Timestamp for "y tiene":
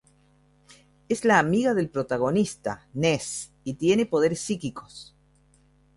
3.63-4.07